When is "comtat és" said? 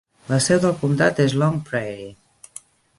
0.79-1.37